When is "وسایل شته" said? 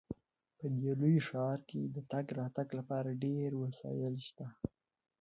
3.63-4.47